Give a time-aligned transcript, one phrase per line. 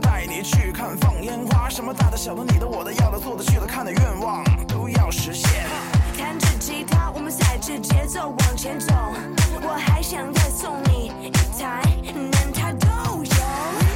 [0.00, 5.66] 带你去看放烟花，什么大的、小的、你的、我的、要的、做的、去的、看的愿望都要实现。
[6.18, 8.92] 弹着吉他，我们踩着节奏往前走。
[9.62, 12.88] 我还想再送你一台，连它都
[13.24, 13.30] 有。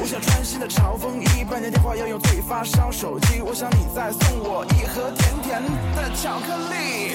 [0.00, 3.40] 我想穿新的潮风衣，半年电话要用最发烧手机。
[3.40, 5.62] 我想你再送我一盒甜甜
[5.96, 7.14] 的巧克力。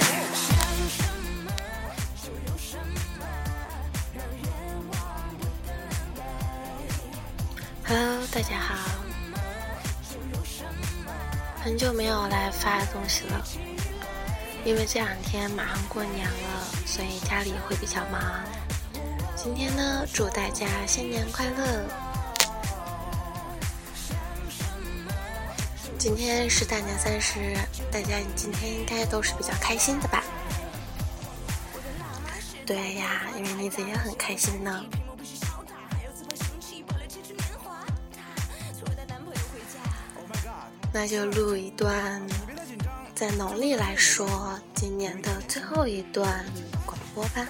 [7.95, 8.73] Hello，大家好，
[11.63, 13.45] 很久没有来发东西了，
[14.65, 18.19] 因为这两天马上过年了，所以家里会比较忙。
[19.35, 21.85] 今天呢，祝大家新年快乐！
[25.99, 27.55] 今天是大年三十，
[27.91, 30.23] 大家今天应该都是比较开心的吧？
[32.65, 34.83] 对呀，因为栗子也很开心呢。
[40.93, 42.21] 那就录一段，
[43.15, 46.45] 在农历来说，今年的最后一段
[46.85, 47.47] 广播吧。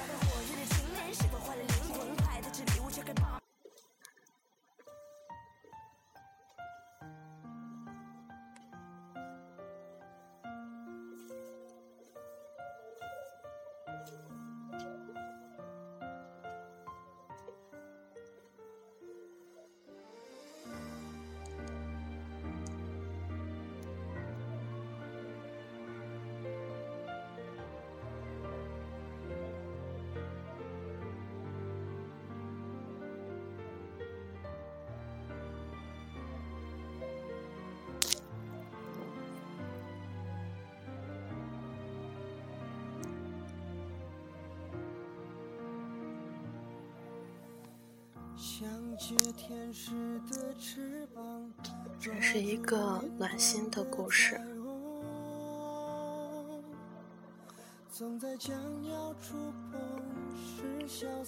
[51.99, 54.39] 这是一个暖心的故事。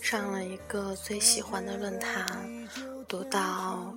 [0.02, 2.68] 上了一个最喜欢的论坛，
[3.08, 3.92] 读到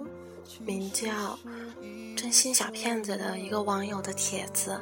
[0.61, 1.39] 名叫
[2.17, 4.81] “真心小骗子”的一个网友的帖子，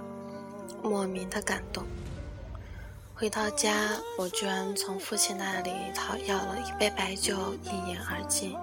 [0.82, 1.84] 莫名的感动。
[3.18, 3.72] 回到家，
[4.18, 8.54] 我居然从父亲那里讨要了一杯白酒，一饮而尽。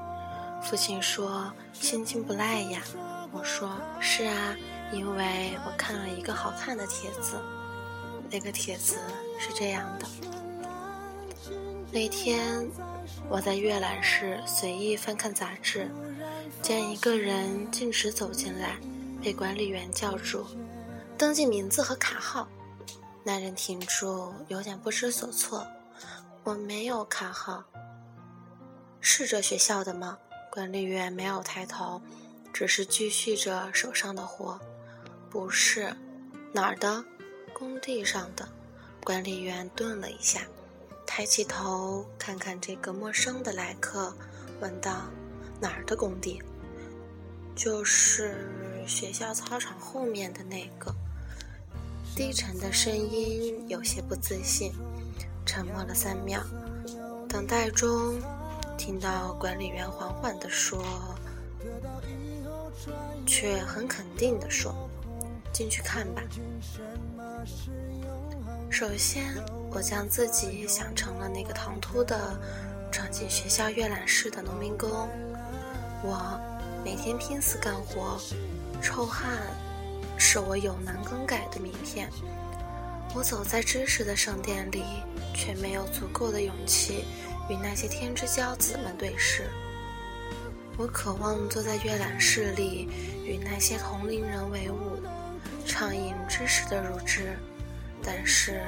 [0.62, 2.80] 父亲说：“心情不赖呀。”
[3.34, 4.56] 我说：“是啊，
[4.92, 7.36] 因为我看了一个好看的帖子。
[8.30, 9.00] 那个帖子
[9.40, 10.06] 是这样的：
[11.92, 12.70] 那天
[13.28, 15.90] 我在阅览室随意翻看杂志，
[16.62, 18.78] 见一个人径直走进来，
[19.20, 20.46] 被管理员叫住，
[21.18, 22.48] 登记名字和卡号。
[23.24, 25.66] 那人停住，有点不知所措。
[26.44, 27.64] 我没有卡号。
[29.00, 30.18] 是这学校的吗？
[30.52, 32.02] 管理员没有抬头，
[32.54, 34.60] 只是继续着手上的活。
[35.30, 35.96] 不是，
[36.52, 37.04] 哪儿的？
[37.54, 38.48] 工地上的。
[39.04, 40.42] 管理员顿了一下，
[41.06, 44.14] 抬起头看看这个陌生的来客，
[44.60, 45.04] 问道
[45.60, 46.42] ：“哪儿的工地？”
[47.56, 50.94] 就是学校操场后面的那个。
[52.16, 54.72] 低沉的声音有些不自信，
[55.46, 56.40] 沉默了三秒，
[57.28, 58.22] 等待中，
[58.78, 60.86] 听到管理员缓缓地说，
[63.26, 64.76] 却很肯定地说
[65.52, 66.22] ：“进去看吧。”
[68.70, 69.34] 首先，
[69.72, 72.40] 我将自己想成了那个唐突的
[72.92, 75.10] 闯进学校阅览室的农民工，
[76.04, 76.40] 我
[76.86, 78.20] 每天拼死干活，
[78.84, 79.32] 臭汗。
[80.18, 82.10] 是我有难更改的名片。
[83.16, 84.84] 我走在知识的圣殿里，
[85.36, 87.06] 却没有足够的勇气
[87.50, 89.50] 与那些天之骄子们对视。
[90.78, 92.90] 我渴望坐在阅览室里，
[93.24, 95.00] 与那些同龄人为伍，
[95.66, 97.38] 畅饮知识的乳汁。
[98.04, 98.64] 但是，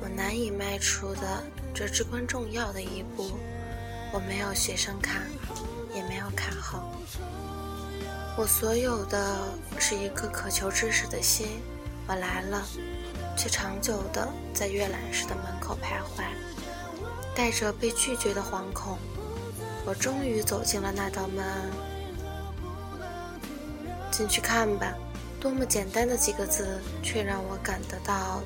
[0.00, 1.44] 我难以迈出的
[1.74, 3.32] 这至关重要的一步。
[4.10, 5.20] 我没有学生卡，
[5.94, 6.90] 也没有卡号。
[8.38, 9.36] 我所有的
[9.80, 11.60] 是一颗渴求知识的心，
[12.06, 12.64] 我来了，
[13.36, 16.22] 却长久的在阅览室的门口徘徊，
[17.34, 18.96] 带着被拒绝的惶恐。
[19.84, 21.44] 我终于走进了那道门，
[24.12, 24.94] 进去看吧。
[25.40, 28.40] 多么简单的几个字，却让我感得到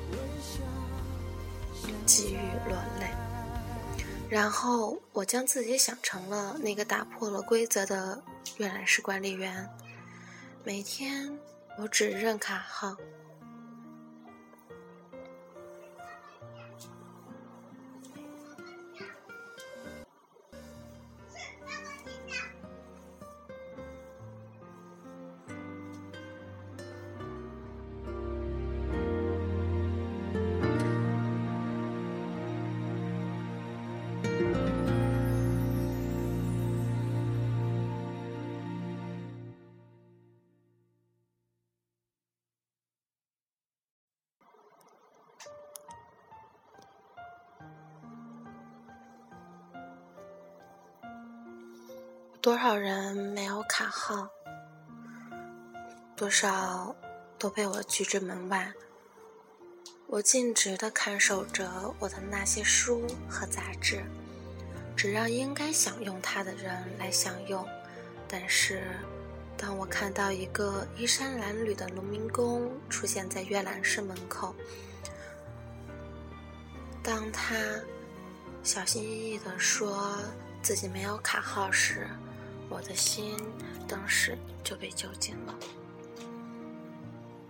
[2.03, 3.05] 几欲落泪。
[4.27, 8.19] 然后我将自己想成了那个打破了规则的
[8.57, 9.69] 阅览室管理员。
[10.65, 11.37] 每天
[11.77, 12.95] 我只认卡号。
[52.43, 54.27] 多少人没有卡号，
[56.13, 56.93] 多少
[57.39, 58.69] 都被我拒之门外。
[60.07, 64.03] 我尽职的看守着我的那些书和杂志，
[64.93, 67.65] 只让应该享用它的人来享用。
[68.27, 68.83] 但是，
[69.57, 74.53] 当我看到一个衣衫褴褛的农民工出现在阅览室门口，
[77.01, 77.55] 当他
[78.63, 80.17] 小心翼翼地说
[80.61, 82.05] 自己没有卡号时，
[82.69, 83.35] 我的心
[83.87, 85.55] 当时就被揪紧了。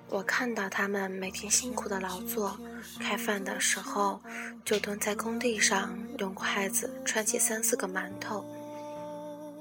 [0.10, 2.60] 我看到他们每天辛苦的劳作，
[3.00, 4.22] 开饭的时候
[4.64, 8.46] 就蹲在工地上，用筷子揣起三四个馒头，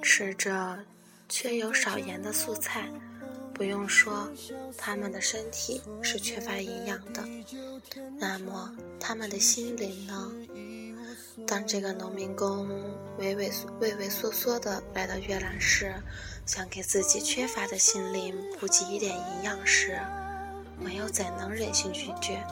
[0.02, 0.78] 吃着
[1.28, 2.88] 缺油少盐的素菜。
[3.54, 4.28] 不用说，
[4.76, 7.22] 他们的身体是缺乏营养的。
[8.18, 10.32] 那么，他们的心灵呢？
[11.46, 12.68] 当这个农民工
[13.18, 13.50] 畏畏
[13.80, 15.94] 畏畏缩缩地来到阅览室，
[16.44, 19.98] 想给自己缺乏的心灵补给一点营养时，
[20.84, 22.44] 我又怎能忍心拒绝？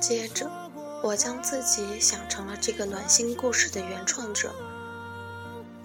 [0.00, 0.50] 接着，
[1.02, 4.54] 我将自己想成了这个暖心故事的原创者，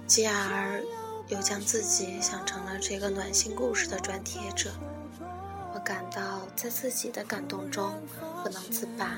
[0.08, 0.82] 继而
[1.28, 4.72] 又将自己想成了这个暖心故事的转贴者。
[5.74, 8.02] 我感到在自己的感动中
[8.44, 9.18] 不能自拔。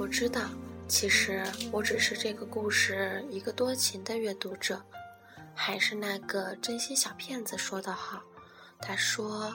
[0.00, 0.48] 我知道，
[0.88, 4.82] 其实我只是这个故事一个多情的阅读者，
[5.54, 8.22] 还是那个真心小骗子说的好。
[8.80, 9.54] 他说：“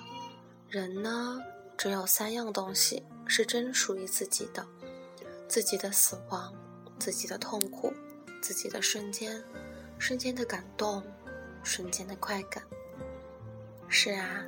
[0.70, 1.42] 人呢，
[1.76, 4.64] 只有三样东西是真属于自己的：
[5.48, 6.54] 自己的死亡、
[7.00, 7.92] 自己的痛苦、
[8.40, 9.44] 自己的瞬间、
[9.98, 11.04] 瞬间的感动、
[11.64, 12.64] 瞬间的快感。”
[13.90, 14.46] 是啊，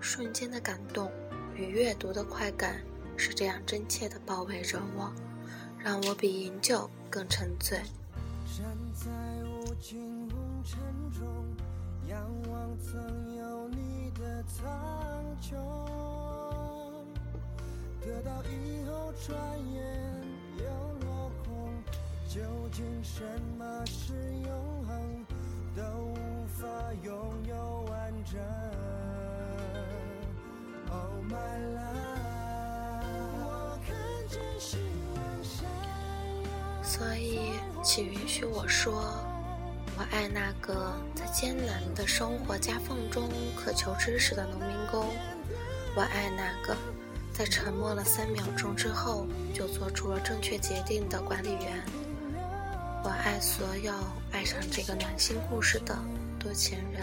[0.00, 1.12] 瞬间的感动
[1.54, 2.82] 与阅读的快感
[3.18, 5.12] 是这样真切地包围着我，
[5.86, 7.78] 让我比饮酒更沉醉。
[8.58, 9.08] 站在
[9.44, 10.80] 无尽红尘
[11.16, 11.24] 中，
[12.08, 15.54] 仰望曾有你的苍穹。
[18.00, 19.38] 得到以后，转
[19.72, 19.80] 眼
[20.58, 20.64] 又
[21.06, 21.70] 落空。
[22.28, 22.40] 究
[22.72, 23.22] 竟什
[23.56, 24.12] 么是
[24.44, 25.24] 永恒？
[25.76, 26.16] 都无
[26.48, 26.66] 法
[27.04, 27.14] 拥
[27.46, 28.40] 有完整。
[30.90, 32.26] Oh my love，
[33.38, 33.94] 我看
[34.28, 34.78] 见希
[35.14, 35.15] 望。
[36.96, 37.50] 所以，
[37.82, 39.02] 请允许我说，
[39.98, 45.04] 我爱那个在艰难的生活夹缝中渴求知识的农民工，
[45.94, 46.74] 我爱那个
[47.34, 51.84] 在沉默了三秒钟之后就做出了正确决定的管理员，
[53.04, 53.92] 我爱所有
[54.32, 55.94] 爱上这个暖心故事的
[56.38, 57.02] 多情人。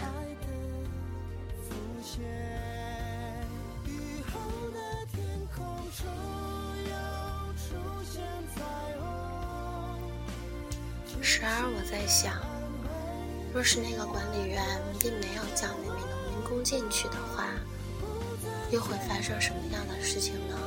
[11.44, 12.40] 然而我在想，
[13.52, 14.64] 若是那个管理员
[14.98, 17.50] 并没有叫那名农民工进去的话，
[18.70, 20.58] 又会发生什么样的事情呢？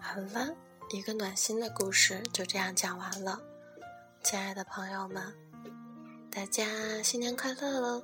[0.00, 0.48] 好了，
[0.90, 3.38] 一个暖心的故事就这样讲完了。
[4.24, 5.32] 亲爱的朋友们，
[6.36, 6.66] 大家
[7.02, 8.02] 新年快乐喽！